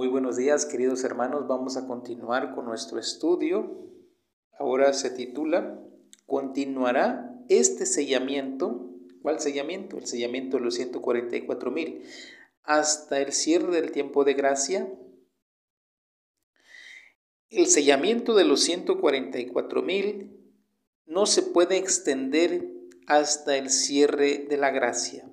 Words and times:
Muy 0.00 0.08
buenos 0.08 0.38
días, 0.38 0.64
queridos 0.64 1.04
hermanos. 1.04 1.46
Vamos 1.46 1.76
a 1.76 1.86
continuar 1.86 2.54
con 2.54 2.64
nuestro 2.64 2.98
estudio. 2.98 3.86
Ahora 4.58 4.94
se 4.94 5.10
titula 5.10 5.78
¿Continuará 6.24 7.38
este 7.50 7.84
sellamiento? 7.84 8.94
¿Cuál 9.20 9.40
sellamiento? 9.40 9.98
El 9.98 10.06
sellamiento 10.06 10.56
de 10.56 10.62
los 10.62 10.76
144 10.76 11.70
mil. 11.70 12.02
Hasta 12.62 13.20
el 13.20 13.32
cierre 13.34 13.78
del 13.78 13.92
tiempo 13.92 14.24
de 14.24 14.32
gracia. 14.32 14.90
El 17.50 17.66
sellamiento 17.66 18.34
de 18.34 18.46
los 18.46 18.62
144 18.62 19.82
mil 19.82 20.34
no 21.04 21.26
se 21.26 21.42
puede 21.42 21.76
extender 21.76 22.72
hasta 23.06 23.58
el 23.58 23.68
cierre 23.68 24.46
de 24.48 24.56
la 24.56 24.70
gracia, 24.70 25.30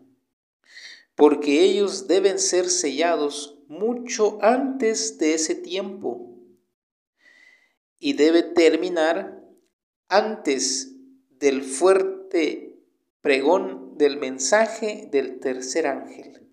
porque 1.15 1.63
ellos 1.63 2.09
deben 2.09 2.37
ser 2.37 2.67
sellados 2.67 3.56
mucho 3.67 4.39
antes 4.41 5.17
de 5.17 5.33
ese 5.33 5.55
tiempo 5.55 6.37
y 7.99 8.13
debe 8.13 8.43
terminar 8.43 9.43
antes 10.07 10.95
del 11.29 11.63
fuerte 11.63 12.79
pregón 13.21 13.97
del 13.97 14.17
mensaje 14.17 15.09
del 15.11 15.39
tercer 15.39 15.87
ángel. 15.87 16.47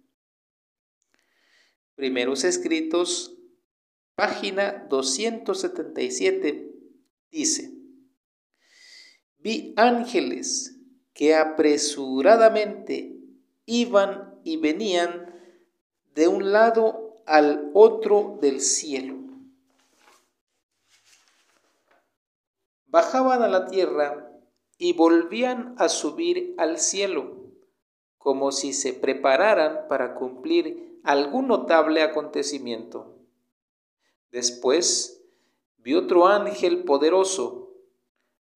Primeros 1.94 2.44
escritos, 2.44 3.36
página 4.16 4.86
277, 4.88 6.72
dice, 7.30 7.72
vi 9.38 9.72
ángeles 9.76 10.76
que 11.12 11.34
apresuradamente 11.34 13.16
iban 13.66 14.40
y 14.42 14.56
venían 14.56 15.32
de 16.14 16.28
un 16.28 16.52
lado 16.52 17.03
al 17.26 17.70
otro 17.74 18.38
del 18.40 18.60
cielo. 18.60 19.16
Bajaban 22.86 23.42
a 23.42 23.48
la 23.48 23.66
tierra 23.66 24.30
y 24.78 24.92
volvían 24.92 25.74
a 25.78 25.88
subir 25.88 26.54
al 26.58 26.78
cielo, 26.78 27.36
como 28.18 28.52
si 28.52 28.72
se 28.72 28.92
prepararan 28.92 29.88
para 29.88 30.14
cumplir 30.14 31.00
algún 31.02 31.48
notable 31.48 32.02
acontecimiento. 32.02 33.18
Después 34.30 35.22
vi 35.78 35.94
otro 35.94 36.26
ángel 36.26 36.84
poderoso, 36.84 37.72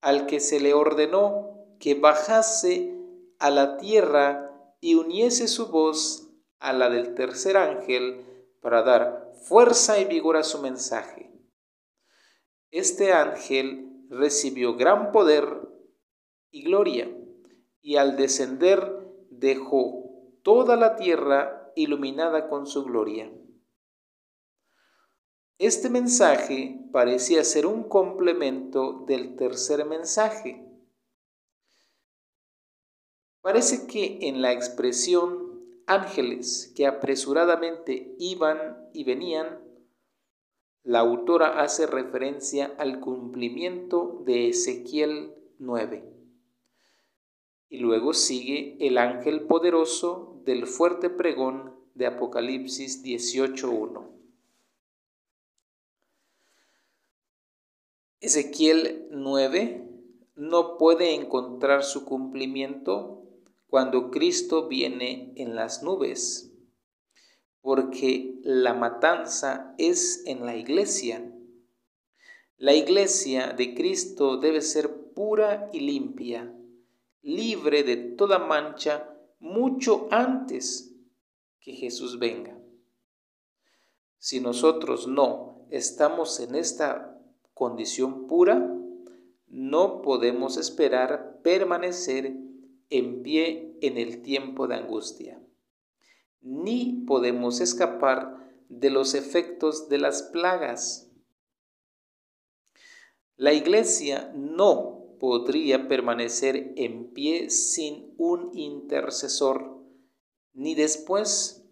al 0.00 0.26
que 0.26 0.40
se 0.40 0.60
le 0.60 0.74
ordenó 0.74 1.48
que 1.78 1.94
bajase 1.94 2.94
a 3.38 3.50
la 3.50 3.76
tierra 3.76 4.50
y 4.80 4.94
uniese 4.94 5.48
su 5.48 5.66
voz 5.66 6.28
a 6.60 6.72
la 6.72 6.90
del 6.90 7.14
tercer 7.14 7.56
ángel 7.56 8.27
para 8.60 8.82
dar 8.82 9.32
fuerza 9.42 9.98
y 9.98 10.04
vigor 10.04 10.36
a 10.36 10.42
su 10.42 10.60
mensaje. 10.60 11.32
Este 12.70 13.12
ángel 13.12 14.06
recibió 14.10 14.76
gran 14.76 15.12
poder 15.12 15.46
y 16.50 16.64
gloria, 16.64 17.10
y 17.80 17.96
al 17.96 18.16
descender 18.16 19.06
dejó 19.30 20.38
toda 20.42 20.76
la 20.76 20.96
tierra 20.96 21.72
iluminada 21.76 22.48
con 22.48 22.66
su 22.66 22.84
gloria. 22.84 23.32
Este 25.58 25.90
mensaje 25.90 26.80
parecía 26.92 27.42
ser 27.44 27.66
un 27.66 27.88
complemento 27.88 29.04
del 29.06 29.36
tercer 29.36 29.84
mensaje, 29.84 30.68
Parece 33.48 33.86
que 33.86 34.18
en 34.28 34.42
la 34.42 34.52
expresión 34.52 35.47
ángeles 35.88 36.72
que 36.76 36.86
apresuradamente 36.86 38.14
iban 38.18 38.88
y 38.92 39.04
venían, 39.04 39.60
la 40.84 41.00
autora 41.00 41.60
hace 41.60 41.86
referencia 41.86 42.74
al 42.78 43.00
cumplimiento 43.00 44.22
de 44.24 44.48
Ezequiel 44.48 45.34
9. 45.58 46.04
Y 47.70 47.78
luego 47.78 48.14
sigue 48.14 48.76
el 48.80 48.96
ángel 48.96 49.42
poderoso 49.42 50.40
del 50.44 50.66
fuerte 50.66 51.10
pregón 51.10 51.74
de 51.94 52.06
Apocalipsis 52.06 53.04
18.1. 53.04 54.08
Ezequiel 58.20 59.08
9 59.10 59.84
no 60.36 60.78
puede 60.78 61.14
encontrar 61.14 61.82
su 61.82 62.04
cumplimiento 62.04 63.27
cuando 63.68 64.10
Cristo 64.10 64.66
viene 64.66 65.32
en 65.36 65.54
las 65.54 65.82
nubes, 65.82 66.50
porque 67.60 68.40
la 68.42 68.72
matanza 68.72 69.74
es 69.76 70.22
en 70.26 70.46
la 70.46 70.56
iglesia. 70.56 71.30
La 72.56 72.74
iglesia 72.74 73.52
de 73.52 73.74
Cristo 73.74 74.38
debe 74.38 74.62
ser 74.62 75.12
pura 75.12 75.68
y 75.72 75.80
limpia, 75.80 76.52
libre 77.22 77.82
de 77.82 77.96
toda 77.96 78.38
mancha, 78.38 79.14
mucho 79.38 80.08
antes 80.10 80.94
que 81.60 81.74
Jesús 81.74 82.18
venga. 82.18 82.58
Si 84.16 84.40
nosotros 84.40 85.06
no 85.06 85.66
estamos 85.70 86.40
en 86.40 86.54
esta 86.54 87.20
condición 87.52 88.26
pura, 88.26 88.74
no 89.46 90.00
podemos 90.02 90.56
esperar 90.56 91.40
permanecer 91.42 92.47
en 92.90 93.22
pie 93.22 93.76
en 93.80 93.98
el 93.98 94.22
tiempo 94.22 94.66
de 94.66 94.76
angustia. 94.76 95.42
Ni 96.40 97.04
podemos 97.06 97.60
escapar 97.60 98.52
de 98.68 98.90
los 98.90 99.14
efectos 99.14 99.88
de 99.88 99.98
las 99.98 100.22
plagas. 100.22 101.10
La 103.36 103.52
iglesia 103.52 104.32
no 104.34 105.16
podría 105.18 105.88
permanecer 105.88 106.72
en 106.76 107.12
pie 107.12 107.50
sin 107.50 108.14
un 108.18 108.56
intercesor, 108.56 109.78
ni 110.52 110.74
después 110.74 111.64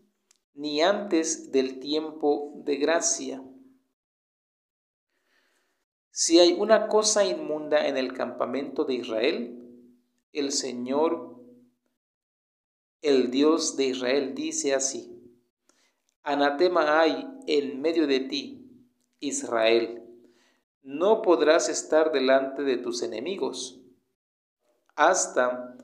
ni 0.55 0.81
antes 0.81 1.53
del 1.53 1.81
tiempo 1.81 2.53
de 2.65 2.77
gracia. 2.77 3.43
Si 6.11 6.39
hay 6.39 6.55
una 6.55 6.89
cosa 6.89 7.25
inmunda 7.25 7.87
en 7.89 7.99
el 7.99 8.15
campamento 8.15 8.85
de 8.85 8.95
Israel, 8.95 9.66
el 10.37 10.53
Señor, 10.53 11.35
el 13.01 13.31
Dios 13.31 13.77
de 13.77 13.87
Israel, 13.87 14.35
dice 14.35 14.75
así, 14.75 15.11
Anatema 16.23 17.01
hay 17.01 17.27
en 17.47 17.81
medio 17.81 18.07
de 18.07 18.21
ti, 18.21 18.71
Israel, 19.19 20.03
no 20.83 21.23
podrás 21.23 21.71
estar 21.71 22.13
delante 22.13 22.65
de 22.65 22.77
tus 22.77 23.03
enemigos, 23.03 23.81
hasta 24.95 25.75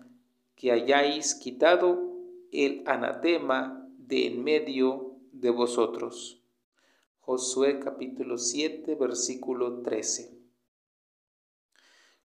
que 0.55 0.71
hayáis 0.71 1.35
quitado 1.35 2.13
el 2.53 2.83
anatema 2.87 3.89
de 3.97 4.27
en 4.27 4.45
medio 4.45 5.17
de 5.33 5.49
vosotros. 5.49 6.43
Josué 7.21 7.81
capítulo 7.81 8.37
7, 8.37 8.97
versículo 8.97 9.81
13. 9.81 10.37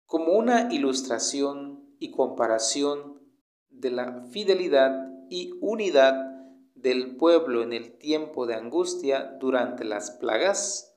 Como 0.07 0.31
una 0.33 0.73
ilustración 0.73 1.76
y 1.99 2.11
comparación 2.11 3.21
de 3.69 3.91
la 3.91 4.23
fidelidad 4.31 5.09
y 5.29 5.51
unidad 5.61 6.27
del 6.75 7.15
pueblo 7.17 7.63
en 7.63 7.73
el 7.73 7.97
tiempo 7.97 8.45
de 8.45 8.55
angustia 8.55 9.37
durante 9.39 9.83
las 9.83 10.11
plagas, 10.11 10.95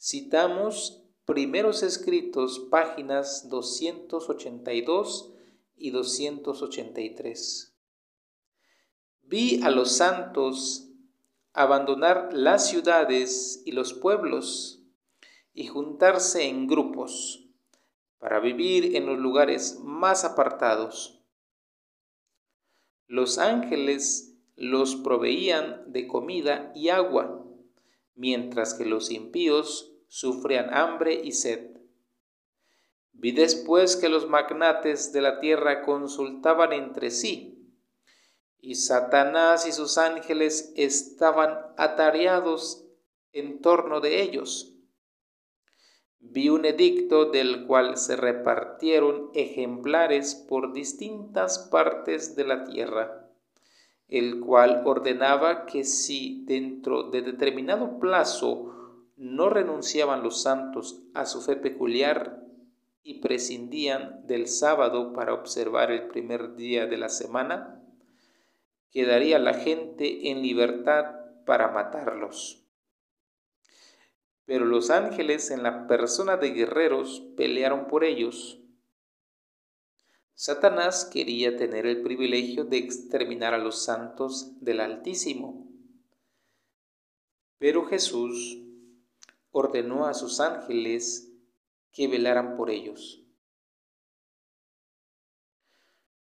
citamos 0.00 1.02
primeros 1.24 1.82
escritos 1.82 2.60
páginas 2.70 3.48
282 3.48 5.32
y 5.76 5.90
283. 5.90 7.76
Vi 9.22 9.60
a 9.62 9.70
los 9.70 9.92
santos 9.92 10.88
abandonar 11.52 12.32
las 12.32 12.68
ciudades 12.68 13.62
y 13.64 13.72
los 13.72 13.94
pueblos 13.94 14.82
y 15.52 15.66
juntarse 15.66 16.44
en 16.48 16.66
grupos 16.66 17.45
para 18.18 18.40
vivir 18.40 18.96
en 18.96 19.06
los 19.06 19.18
lugares 19.18 19.80
más 19.82 20.24
apartados. 20.24 21.22
Los 23.06 23.38
ángeles 23.38 24.34
los 24.56 24.96
proveían 24.96 25.92
de 25.92 26.06
comida 26.06 26.72
y 26.74 26.88
agua, 26.88 27.44
mientras 28.14 28.74
que 28.74 28.84
los 28.84 29.10
impíos 29.10 29.92
sufrían 30.08 30.72
hambre 30.72 31.20
y 31.22 31.32
sed. 31.32 31.76
Vi 33.12 33.32
después 33.32 33.96
que 33.96 34.08
los 34.08 34.28
magnates 34.28 35.12
de 35.12 35.20
la 35.20 35.40
tierra 35.40 35.82
consultaban 35.82 36.72
entre 36.72 37.10
sí, 37.10 37.52
y 38.58 38.74
Satanás 38.74 39.66
y 39.66 39.72
sus 39.72 39.98
ángeles 39.98 40.72
estaban 40.76 41.58
atareados 41.76 42.86
en 43.32 43.60
torno 43.60 44.00
de 44.00 44.22
ellos 44.22 44.75
vi 46.30 46.48
un 46.48 46.64
edicto 46.64 47.26
del 47.26 47.66
cual 47.66 47.96
se 47.96 48.16
repartieron 48.16 49.30
ejemplares 49.34 50.34
por 50.34 50.72
distintas 50.72 51.58
partes 51.70 52.36
de 52.36 52.44
la 52.44 52.64
tierra, 52.64 53.30
el 54.08 54.40
cual 54.40 54.82
ordenaba 54.84 55.66
que 55.66 55.84
si 55.84 56.44
dentro 56.46 57.10
de 57.10 57.22
determinado 57.22 57.98
plazo 57.98 58.72
no 59.16 59.48
renunciaban 59.48 60.22
los 60.22 60.42
santos 60.42 61.02
a 61.14 61.26
su 61.26 61.40
fe 61.40 61.56
peculiar 61.56 62.42
y 63.02 63.20
prescindían 63.20 64.26
del 64.26 64.46
sábado 64.46 65.12
para 65.12 65.32
observar 65.32 65.90
el 65.90 66.08
primer 66.08 66.56
día 66.56 66.86
de 66.86 66.98
la 66.98 67.08
semana, 67.08 67.80
quedaría 68.90 69.38
la 69.38 69.54
gente 69.54 70.30
en 70.30 70.42
libertad 70.42 71.06
para 71.44 71.70
matarlos. 71.70 72.65
Pero 74.46 74.64
los 74.64 74.90
ángeles 74.90 75.50
en 75.50 75.62
la 75.62 75.86
persona 75.86 76.36
de 76.36 76.52
guerreros 76.52 77.22
pelearon 77.36 77.88
por 77.88 78.04
ellos. 78.04 78.60
Satanás 80.34 81.04
quería 81.04 81.56
tener 81.56 81.86
el 81.86 82.02
privilegio 82.02 82.64
de 82.64 82.78
exterminar 82.78 83.54
a 83.54 83.58
los 83.58 83.84
santos 83.84 84.52
del 84.60 84.80
Altísimo. 84.80 85.66
Pero 87.58 87.86
Jesús 87.86 88.62
ordenó 89.50 90.06
a 90.06 90.14
sus 90.14 90.40
ángeles 90.40 91.32
que 91.90 92.06
velaran 92.06 92.56
por 92.56 92.70
ellos. 92.70 93.22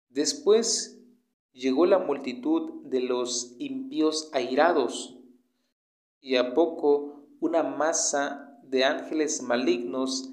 Después 0.08 1.00
llegó 1.52 1.86
la 1.86 1.98
multitud 1.98 2.84
de 2.84 3.00
los 3.00 3.56
impíos 3.58 4.30
airados, 4.32 5.18
y 6.20 6.36
a 6.36 6.54
poco 6.54 7.23
una 7.44 7.62
masa 7.62 8.58
de 8.62 8.84
ángeles 8.84 9.42
malignos 9.42 10.30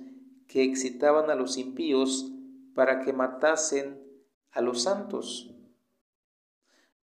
que 0.47 0.63
excitaban 0.63 1.29
a 1.29 1.35
los 1.35 1.57
impíos 1.57 2.31
para 2.73 3.01
que 3.01 3.11
matasen 3.11 4.01
a 4.51 4.61
los 4.61 4.83
santos. 4.83 5.53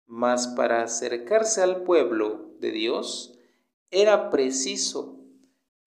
Mas 0.07 0.47
para 0.47 0.85
acercarse 0.85 1.61
al 1.61 1.83
pueblo 1.83 2.53
de 2.61 2.71
Dios 2.71 3.37
era 3.91 4.31
preciso 4.31 5.19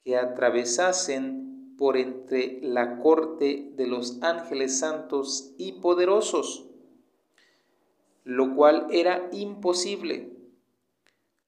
que 0.04 0.18
atravesasen 0.18 1.76
por 1.78 1.96
entre 1.96 2.60
la 2.62 3.00
corte 3.00 3.72
de 3.78 3.88
los 3.88 4.22
ángeles 4.22 4.80
santos 4.80 5.54
y 5.58 5.80
poderosos, 5.80 6.66
lo 8.26 8.54
cual 8.54 8.88
era 8.92 9.30
imposible. 9.32 10.34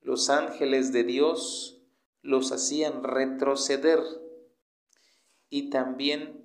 Los 0.03 0.29
ángeles 0.29 0.93
de 0.93 1.03
Dios 1.03 1.80
los 2.21 2.51
hacían 2.51 3.03
retroceder 3.03 3.99
y 5.49 5.69
también 5.69 6.41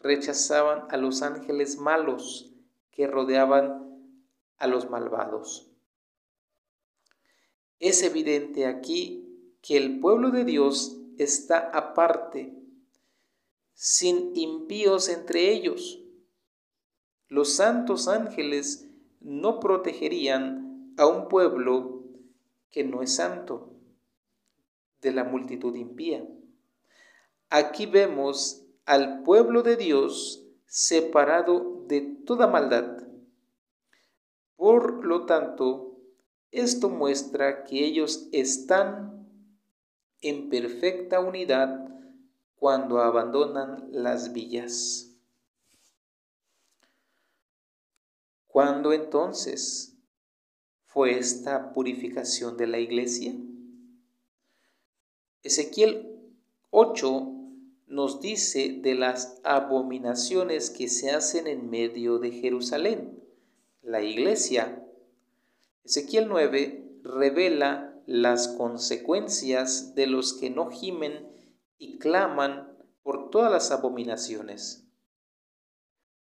rechazaban 0.00 0.86
a 0.90 0.96
los 0.96 1.22
ángeles 1.22 1.78
malos 1.78 2.52
que 2.90 3.06
rodeaban 3.06 4.14
a 4.56 4.66
los 4.66 4.90
malvados. 4.90 5.70
Es 7.78 8.02
evidente 8.02 8.66
aquí 8.66 9.24
que 9.62 9.76
el 9.76 10.00
pueblo 10.00 10.30
de 10.30 10.44
Dios 10.44 10.98
está 11.18 11.58
aparte, 11.70 12.54
sin 13.74 14.32
impíos 14.34 15.08
entre 15.08 15.52
ellos. 15.52 16.00
Los 17.28 17.52
santos 17.54 18.08
ángeles 18.08 18.88
no 19.20 19.60
protegerían 19.60 20.94
a 20.96 21.06
un 21.06 21.28
pueblo 21.28 22.02
que 22.70 22.82
no 22.82 23.02
es 23.02 23.14
santo 23.14 23.77
de 25.00 25.12
la 25.12 25.24
multitud 25.24 25.74
impía. 25.76 26.26
Aquí 27.50 27.86
vemos 27.86 28.64
al 28.84 29.22
pueblo 29.22 29.62
de 29.62 29.76
Dios 29.76 30.44
separado 30.66 31.84
de 31.86 32.00
toda 32.26 32.46
maldad. 32.46 33.06
Por 34.56 35.04
lo 35.04 35.24
tanto, 35.26 35.96
esto 36.50 36.88
muestra 36.88 37.64
que 37.64 37.84
ellos 37.84 38.28
están 38.32 39.26
en 40.20 40.50
perfecta 40.50 41.20
unidad 41.20 41.88
cuando 42.56 43.00
abandonan 43.00 43.88
las 43.92 44.32
villas. 44.32 45.14
¿Cuándo 48.46 48.92
entonces 48.92 49.96
fue 50.86 51.18
esta 51.18 51.72
purificación 51.72 52.56
de 52.56 52.66
la 52.66 52.78
iglesia? 52.78 53.34
Ezequiel 55.44 56.18
8 56.70 57.32
nos 57.86 58.20
dice 58.20 58.80
de 58.82 58.96
las 58.96 59.40
abominaciones 59.44 60.70
que 60.70 60.88
se 60.88 61.12
hacen 61.12 61.46
en 61.46 61.70
medio 61.70 62.18
de 62.18 62.32
Jerusalén, 62.32 63.22
la 63.82 64.02
iglesia. 64.02 64.84
Ezequiel 65.84 66.26
9 66.28 67.00
revela 67.04 67.94
las 68.06 68.48
consecuencias 68.48 69.94
de 69.94 70.08
los 70.08 70.32
que 70.32 70.50
no 70.50 70.70
gimen 70.70 71.28
y 71.78 71.98
claman 71.98 72.76
por 73.04 73.30
todas 73.30 73.52
las 73.52 73.70
abominaciones. 73.70 74.88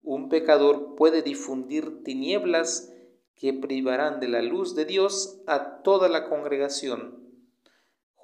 Un 0.03 0.27
pecador 0.27 0.95
puede 0.95 1.21
difundir 1.21 2.03
tinieblas 2.03 2.91
que 3.35 3.53
privarán 3.53 4.19
de 4.19 4.27
la 4.27 4.41
luz 4.41 4.75
de 4.75 4.83
Dios 4.83 5.41
a 5.47 5.81
toda 5.83 6.09
la 6.09 6.27
congregación. 6.27 7.24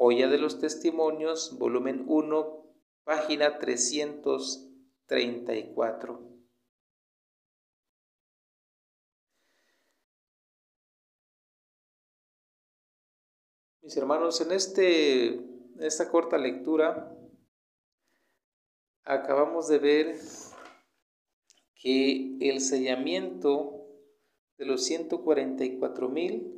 Joya 0.04 0.28
de 0.28 0.40
los 0.40 0.60
Testimonios, 0.60 1.60
volumen 1.60 2.06
1, 2.08 2.74
página 3.04 3.60
334. 3.60 6.40
Mis 13.84 13.96
hermanos, 13.96 14.42
en 14.42 14.54
este, 14.54 15.40
esta 15.80 16.10
corta 16.10 16.40
lectura 16.40 17.16
acabamos 19.04 19.68
de 19.68 19.78
ver 19.78 20.16
que 21.76 22.40
el 22.42 22.60
sellamiento 22.60 23.86
de 24.58 24.66
los 24.66 24.84
144 24.84 26.10
mil 26.10 26.58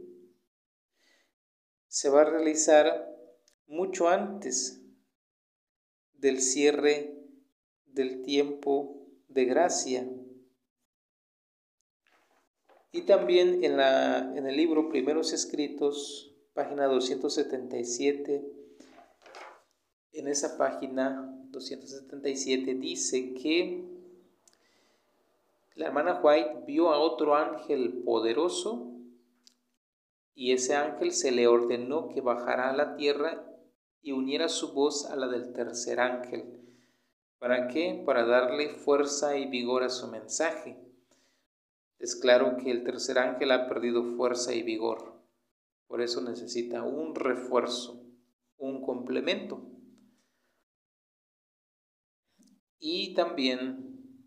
se 1.89 2.09
va 2.09 2.21
a 2.21 2.25
realizar 2.25 3.12
mucho 3.67 4.09
antes 4.09 4.81
del 6.13 6.41
cierre 6.41 7.13
del 7.85 8.21
tiempo 8.23 9.07
de 9.27 9.45
gracia. 9.45 10.07
Y 12.91 13.01
también 13.01 13.63
en, 13.63 13.77
la, 13.77 14.19
en 14.35 14.45
el 14.45 14.55
libro 14.55 14.89
Primeros 14.89 15.33
Escritos, 15.33 16.35
página 16.53 16.85
277, 16.85 18.45
en 20.13 20.27
esa 20.27 20.57
página 20.57 21.35
277 21.49 22.75
dice 22.75 23.33
que 23.33 23.83
la 25.75 25.87
hermana 25.87 26.19
White 26.21 26.63
vio 26.67 26.93
a 26.93 26.99
otro 26.99 27.35
ángel 27.35 28.03
poderoso 28.05 28.91
y 30.35 30.51
ese 30.51 30.75
ángel 30.75 31.11
se 31.11 31.31
le 31.31 31.47
ordenó 31.47 32.09
que 32.09 32.21
bajara 32.21 32.69
a 32.69 32.77
la 32.77 32.95
tierra 32.95 33.52
y 34.03 34.11
uniera 34.11 34.49
su 34.49 34.73
voz 34.73 35.05
a 35.05 35.15
la 35.15 35.27
del 35.27 35.53
tercer 35.53 36.01
ángel. 36.01 36.59
¿Para 37.39 37.69
qué? 37.69 38.03
Para 38.05 38.25
darle 38.25 38.69
fuerza 38.69 39.37
y 39.37 39.47
vigor 39.47 39.83
a 39.83 39.89
su 39.89 40.07
mensaje. 40.07 40.77
Es 41.99 42.17
claro 42.17 42.57
que 42.57 42.69
el 42.69 42.83
tercer 42.83 43.17
ángel 43.17 43.51
ha 43.51 43.67
perdido 43.67 44.03
fuerza 44.03 44.53
y 44.53 44.61
vigor. 44.61 45.13
Por 45.87 46.01
eso 46.01 46.21
necesita 46.21 46.83
un 46.83 47.15
refuerzo, 47.15 48.05
un 48.57 48.81
complemento. 48.81 49.61
Y 52.79 53.13
también 53.13 54.19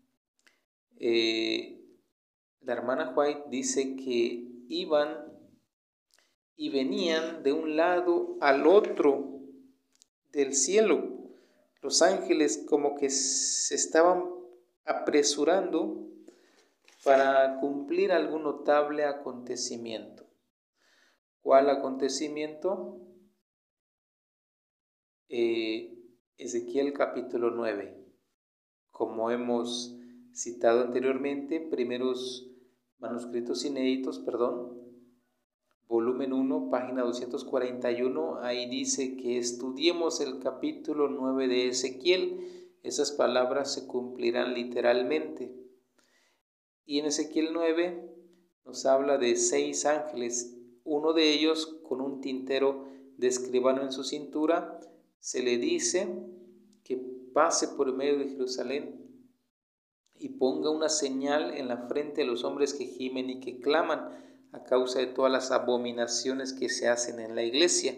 eh, 0.99 1.79
la 2.61 2.73
hermana 2.73 3.13
White 3.15 3.43
dice 3.51 3.95
que 3.95 4.47
iban 4.69 5.27
y 6.55 6.69
venían 6.69 7.43
de 7.43 7.53
un 7.53 7.75
lado 7.75 8.37
al 8.41 8.65
otro 8.65 9.36
del 10.37 10.53
cielo. 10.53 11.03
Los 11.81 12.03
ángeles 12.03 12.63
como 12.69 12.95
que 12.95 13.09
se 13.09 13.73
estaban 13.73 14.23
apresurando 14.85 16.07
para 17.03 17.59
cumplir 17.59 18.11
algún 18.11 18.43
notable 18.43 19.05
acontecimiento. 19.05 20.27
¿Cuál 21.41 21.71
acontecimiento? 21.71 23.01
Eh, 25.29 25.97
Ezequiel 26.37 26.93
capítulo 26.93 27.49
9. 27.49 27.97
Como 28.91 29.31
hemos 29.31 29.97
citado 30.33 30.81
anteriormente, 30.81 31.61
primeros 31.61 32.47
manuscritos 32.99 33.65
inéditos, 33.65 34.19
perdón, 34.19 34.86
volumen 36.17 36.33
1, 36.33 36.69
página 36.71 37.03
241, 37.03 38.39
ahí 38.41 38.67
dice 38.67 39.15
que 39.17 39.37
estudiemos 39.37 40.19
el 40.19 40.39
capítulo 40.39 41.09
9 41.09 41.47
de 41.47 41.67
Ezequiel. 41.67 42.73
Esas 42.81 43.11
palabras 43.11 43.71
se 43.71 43.85
cumplirán 43.85 44.55
literalmente. 44.55 45.55
Y 46.85 46.97
en 46.97 47.05
Ezequiel 47.05 47.49
9 47.53 48.09
nos 48.65 48.87
habla 48.87 49.19
de 49.19 49.35
seis 49.35 49.85
ángeles, 49.85 50.57
uno 50.83 51.13
de 51.13 51.31
ellos 51.31 51.77
con 51.87 52.01
un 52.01 52.19
tintero 52.19 52.87
de 53.17 53.27
escribano 53.27 53.83
en 53.83 53.91
su 53.91 54.03
cintura, 54.03 54.79
se 55.19 55.43
le 55.43 55.59
dice 55.59 56.07
que 56.83 56.97
pase 57.31 57.67
por 57.67 57.93
medio 57.93 58.17
de 58.17 58.29
Jerusalén 58.29 59.05
y 60.15 60.29
ponga 60.29 60.71
una 60.71 60.89
señal 60.89 61.53
en 61.55 61.67
la 61.67 61.87
frente 61.87 62.21
de 62.21 62.27
los 62.27 62.43
hombres 62.43 62.73
que 62.73 62.85
gimen 62.85 63.29
y 63.29 63.39
que 63.39 63.59
claman 63.59 64.26
a 64.51 64.63
causa 64.63 64.99
de 64.99 65.07
todas 65.07 65.31
las 65.31 65.51
abominaciones 65.51 66.53
que 66.53 66.69
se 66.69 66.87
hacen 66.87 67.19
en 67.19 67.35
la 67.35 67.43
iglesia. 67.43 67.97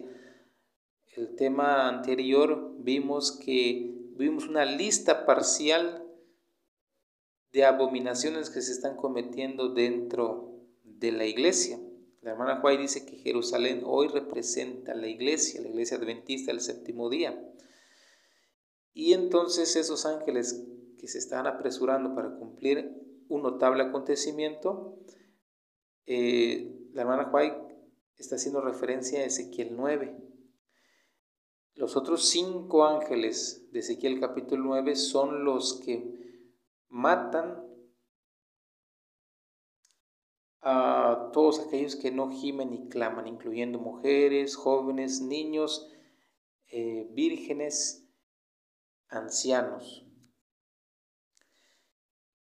El 1.16 1.34
tema 1.36 1.88
anterior 1.88 2.74
vimos 2.78 3.32
que 3.32 3.94
vimos 4.16 4.48
una 4.48 4.64
lista 4.64 5.26
parcial 5.26 6.04
de 7.52 7.64
abominaciones 7.64 8.50
que 8.50 8.62
se 8.62 8.72
están 8.72 8.96
cometiendo 8.96 9.70
dentro 9.70 10.60
de 10.84 11.12
la 11.12 11.24
iglesia. 11.24 11.80
La 12.20 12.32
hermana 12.32 12.60
Juárez 12.60 12.80
dice 12.80 13.06
que 13.06 13.16
Jerusalén 13.16 13.82
hoy 13.84 14.08
representa 14.08 14.94
la 14.94 15.08
iglesia, 15.08 15.62
la 15.62 15.68
iglesia 15.68 15.96
adventista 15.96 16.52
del 16.52 16.60
séptimo 16.60 17.08
día. 17.08 17.42
Y 18.92 19.14
entonces 19.14 19.74
esos 19.76 20.04
ángeles 20.04 20.66
que 20.98 21.08
se 21.08 21.18
están 21.18 21.46
apresurando 21.46 22.14
para 22.14 22.34
cumplir 22.36 22.92
un 23.28 23.42
notable 23.42 23.84
acontecimiento, 23.84 24.98
eh, 26.06 26.88
la 26.92 27.02
hermana 27.02 27.30
White 27.32 27.70
está 28.16 28.36
haciendo 28.36 28.60
referencia 28.60 29.20
a 29.20 29.24
Ezequiel 29.24 29.76
9. 29.76 30.16
Los 31.74 31.96
otros 31.96 32.28
cinco 32.28 32.84
ángeles 32.84 33.70
de 33.72 33.80
Ezequiel 33.80 34.20
capítulo 34.20 34.64
9 34.64 34.96
son 34.96 35.44
los 35.44 35.80
que 35.84 36.44
matan 36.88 37.64
a 40.62 41.30
todos 41.32 41.60
aquellos 41.60 41.96
que 41.96 42.10
no 42.10 42.30
gimen 42.30 42.74
y 42.74 42.88
claman, 42.88 43.26
incluyendo 43.26 43.78
mujeres, 43.78 44.56
jóvenes, 44.56 45.22
niños, 45.22 45.90
eh, 46.68 47.08
vírgenes, 47.12 48.06
ancianos. 49.08 50.06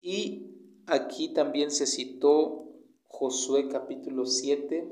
Y 0.01 0.83
aquí 0.87 1.33
también 1.33 1.71
se 1.71 1.85
citó 1.85 2.70
Josué 3.13 3.67
capítulo 3.67 4.25
7, 4.25 4.89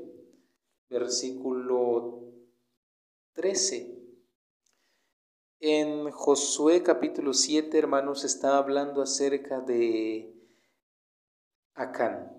versículo 0.90 2.20
13. 3.32 3.98
En 5.58 6.10
Josué 6.10 6.82
capítulo 6.82 7.32
7, 7.32 7.76
hermanos, 7.76 8.24
está 8.24 8.58
hablando 8.58 9.02
acerca 9.02 9.60
de 9.62 10.32
Acán. 11.74 12.30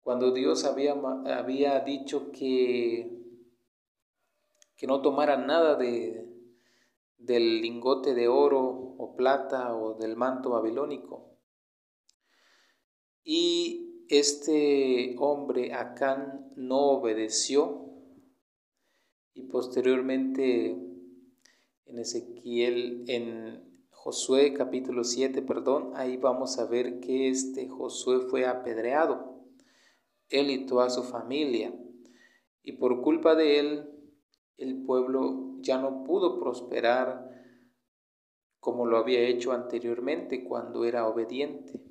Cuando 0.00 0.32
Dios 0.32 0.64
había, 0.64 0.94
había 0.94 1.78
dicho 1.80 2.32
que, 2.32 3.22
que 4.76 4.86
no 4.86 5.02
tomara 5.02 5.36
nada 5.36 5.76
de, 5.76 6.26
del 7.18 7.60
lingote 7.60 8.14
de 8.14 8.28
oro 8.28 8.94
o 8.98 9.14
plata 9.14 9.76
o 9.76 9.94
del 9.94 10.16
manto 10.16 10.50
babilónico. 10.50 11.36
Y 13.22 13.89
este 14.10 15.14
hombre, 15.18 15.72
Acán, 15.72 16.52
no 16.56 16.78
obedeció 16.78 17.86
y 19.34 19.44
posteriormente 19.44 20.70
en 21.86 21.98
Ezequiel, 21.98 23.04
en 23.06 23.86
Josué 23.90 24.52
capítulo 24.52 25.04
7, 25.04 25.42
perdón, 25.42 25.92
ahí 25.94 26.16
vamos 26.16 26.58
a 26.58 26.66
ver 26.66 26.98
que 26.98 27.28
este 27.28 27.68
Josué 27.68 28.20
fue 28.28 28.46
apedreado, 28.46 29.44
él 30.28 30.50
y 30.50 30.66
toda 30.66 30.90
su 30.90 31.04
familia, 31.04 31.72
y 32.64 32.72
por 32.72 33.02
culpa 33.02 33.36
de 33.36 33.60
él, 33.60 33.90
el 34.56 34.82
pueblo 34.82 35.56
ya 35.60 35.80
no 35.80 36.02
pudo 36.02 36.40
prosperar 36.40 37.30
como 38.58 38.86
lo 38.86 38.98
había 38.98 39.20
hecho 39.20 39.52
anteriormente 39.52 40.42
cuando 40.44 40.84
era 40.84 41.06
obediente. 41.06 41.89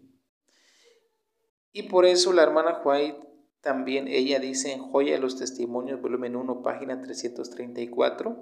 Y 1.79 1.83
por 1.83 2.05
eso 2.05 2.33
la 2.33 2.43
hermana 2.43 2.81
White 2.83 3.25
también, 3.61 4.09
ella 4.09 4.41
dice 4.41 4.73
en 4.73 4.81
Joya 4.81 5.13
de 5.13 5.19
los 5.19 5.37
Testimonios, 5.37 6.01
volumen 6.01 6.35
1, 6.35 6.61
página 6.61 6.99
334, 6.99 8.37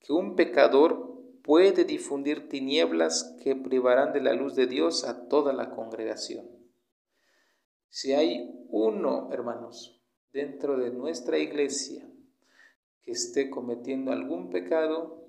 que 0.00 0.12
un 0.12 0.34
pecador 0.34 1.22
puede 1.44 1.84
difundir 1.84 2.48
tinieblas 2.48 3.36
que 3.40 3.54
privarán 3.54 4.12
de 4.12 4.20
la 4.20 4.32
luz 4.32 4.56
de 4.56 4.66
Dios 4.66 5.04
a 5.04 5.28
toda 5.28 5.52
la 5.52 5.70
congregación. 5.70 6.44
Si 7.88 8.14
hay 8.14 8.52
uno, 8.68 9.28
hermanos, 9.32 10.02
dentro 10.32 10.76
de 10.76 10.90
nuestra 10.90 11.38
iglesia 11.38 12.04
que 13.02 13.12
esté 13.12 13.48
cometiendo 13.48 14.10
algún 14.10 14.50
pecado, 14.50 15.24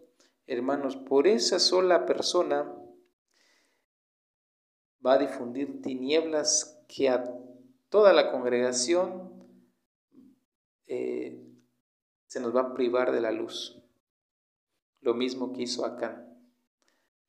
hermanos, 0.47 0.95
por 0.95 1.27
esa 1.27 1.59
sola 1.59 2.07
persona 2.07 2.75
va 5.05 5.13
a 5.13 5.19
difundir 5.19 5.83
tinieblas 5.83 6.80
que 6.93 7.07
a 7.07 7.23
toda 7.89 8.11
la 8.11 8.31
congregación 8.31 9.31
eh, 10.87 11.41
se 12.25 12.41
nos 12.41 12.53
va 12.53 12.61
a 12.61 12.73
privar 12.73 13.13
de 13.13 13.21
la 13.21 13.31
luz. 13.31 13.81
Lo 14.99 15.13
mismo 15.13 15.53
que 15.53 15.63
hizo 15.63 15.85
Acán, 15.85 16.37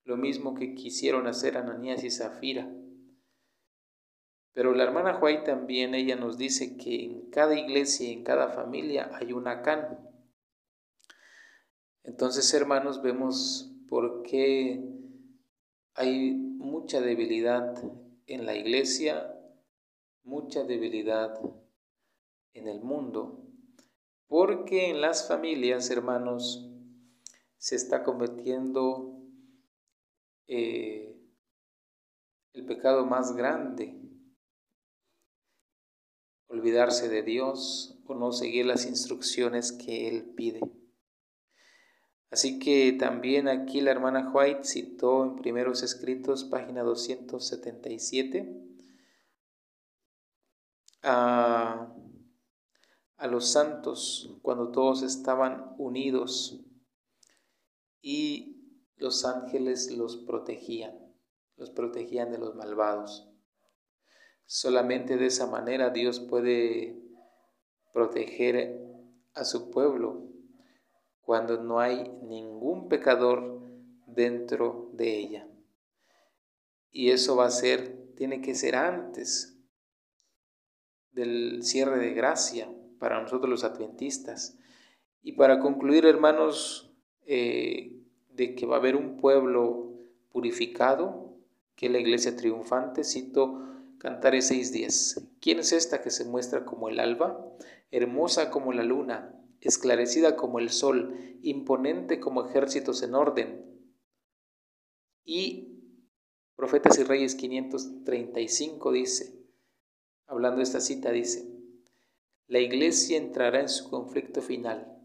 lo 0.05 0.17
mismo 0.17 0.55
que 0.55 0.75
quisieron 0.75 1.29
hacer 1.29 1.57
Ananías 1.57 2.03
y 2.03 2.11
Zafira. 2.11 2.69
Pero 4.53 4.75
la 4.75 4.83
hermana 4.83 5.15
Juay 5.15 5.45
también, 5.45 5.95
ella 5.95 6.17
nos 6.17 6.37
dice 6.37 6.77
que 6.77 7.05
en 7.05 7.31
cada 7.31 7.59
iglesia 7.59 8.09
y 8.09 8.13
en 8.13 8.25
cada 8.25 8.49
familia 8.49 9.11
hay 9.15 9.33
un 9.33 9.47
Acán. 9.47 10.11
Entonces, 12.03 12.53
hermanos, 12.53 13.01
vemos 13.01 13.73
por 13.89 14.23
qué 14.23 14.85
hay 15.95 16.33
mucha 16.33 17.01
debilidad 17.01 17.81
en 18.27 18.45
la 18.45 18.57
iglesia, 18.57 19.39
mucha 20.25 20.65
debilidad 20.65 21.41
en 22.55 22.69
el 22.69 22.81
mundo, 22.81 23.45
porque 24.27 24.91
en 24.91 25.01
las 25.01 25.29
familias, 25.29 25.91
hermanos, 25.91 26.69
se 27.59 27.77
está 27.77 28.03
cometiendo 28.03 29.21
eh, 30.47 31.17
el 32.53 32.67
pecado 32.67 33.07
más 33.07 33.35
grande, 33.37 33.99
olvidarse 36.49 37.09
de 37.09 37.23
Dios 37.23 37.99
o 38.07 38.15
no 38.15 38.33
seguir 38.33 38.67
las 38.67 38.87
instrucciones 38.87 39.73
que 39.73 40.09
Él 40.09 40.35
pide. 40.35 40.61
Así 42.31 42.59
que 42.59 42.93
también 42.93 43.47
aquí 43.47 43.81
la 43.81 43.91
hermana 43.91 44.31
White 44.33 44.65
citó 44.65 45.23
en 45.25 45.37
primeros 45.37 45.83
escritos, 45.83 46.45
página 46.45 46.83
277, 46.83 48.72
a, 51.03 51.93
a 53.17 53.27
los 53.27 53.53
santos 53.53 54.39
cuando 54.43 54.71
todos 54.71 55.03
estaban 55.03 55.75
unidos 55.79 56.61
y 58.01 58.53
los 58.97 59.25
ángeles 59.25 59.91
los 59.91 60.17
protegían, 60.17 60.99
los 61.57 61.71
protegían 61.71 62.31
de 62.31 62.39
los 62.39 62.55
malvados. 62.55 63.29
Solamente 64.45 65.17
de 65.17 65.27
esa 65.27 65.47
manera 65.47 65.91
Dios 65.91 66.21
puede 66.21 67.01
proteger 67.93 68.81
a 69.35 69.45
su 69.45 69.71
pueblo 69.71 70.29
cuando 71.23 71.63
no 71.63 71.81
hay 71.81 72.09
ningún 72.23 72.89
pecador 72.89 73.63
dentro 74.07 74.91
de 74.93 75.17
ella. 75.17 75.49
Y 76.91 77.11
eso 77.11 77.37
va 77.37 77.47
a 77.47 77.51
ser, 77.51 78.15
tiene 78.17 78.43
que 78.43 78.55
ser 78.55 78.77
antes 78.77 79.62
del 81.13 81.63
cierre 81.63 81.99
de 81.99 82.13
gracia 82.13 82.69
para 82.99 83.21
nosotros 83.21 83.49
los 83.49 83.65
adventistas. 83.65 84.59
Y 85.23 85.33
para 85.33 85.61
concluir, 85.61 86.07
hermanos, 86.07 86.93
eh, 87.27 88.01
de 88.31 88.55
que 88.55 88.67
va 88.67 88.77
a 88.77 88.79
haber 88.79 88.97
un 88.97 89.17
pueblo 89.17 89.93
purificado, 90.31 91.37
que 91.77 91.87
es 91.87 91.93
la 91.93 91.99
iglesia 91.99 92.37
triunfante, 92.37 93.05
cito 93.05 93.61
Cantares 93.99 94.51
6.10. 94.51 95.29
¿Quién 95.41 95.61
es 95.61 95.73
esta 95.73 96.03
que 96.03 96.11
se 96.11 96.25
muestra 96.25 96.65
como 96.65 96.89
el 96.89 96.99
alba, 96.99 97.47
hermosa 97.93 98.51
como 98.51 98.73
la 98.73 98.83
luna, 98.83 99.33
esclarecida 99.63 100.35
como 100.35 100.59
el 100.59 100.71
sol, 100.71 101.17
imponente 101.43 102.21
como 102.21 102.47
ejércitos 102.47 103.03
en 103.03 103.15
orden. 103.15 103.65
Y 105.25 105.69
Profetas 106.57 106.99
y 106.99 107.05
Reyes 107.05 107.35
535 107.37 108.93
dice, 108.93 109.42
hablando 110.33 110.59
de 110.59 110.65
esta 110.65 110.81
cita, 110.81 111.11
dice, 111.11 111.49
la 112.49 112.59
iglesia 112.59 113.17
entrará 113.17 113.61
en 113.61 113.69
su 113.69 113.89
conflicto 113.89 114.43
final, 114.43 114.99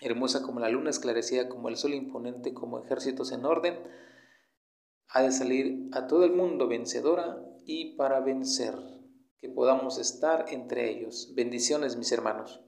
hermosa 0.00 0.42
como 0.42 0.60
la 0.60 0.68
luna, 0.68 0.90
esclarecida 0.90 1.48
como 1.48 1.68
el 1.68 1.76
sol, 1.76 1.94
imponente 1.94 2.52
como 2.52 2.82
ejércitos 2.82 3.32
en 3.32 3.44
orden, 3.44 3.78
ha 5.08 5.22
de 5.22 5.32
salir 5.32 5.88
a 5.92 6.06
todo 6.06 6.24
el 6.24 6.32
mundo 6.32 6.68
vencedora 6.68 7.42
y 7.64 7.96
para 7.96 8.20
vencer. 8.20 8.74
que 9.38 9.48
podamos 9.48 9.96
estar 9.98 10.44
entre 10.50 10.90
ellos. 10.90 11.32
Bendiciones, 11.34 11.96
mis 11.96 12.12
hermanos. 12.12 12.60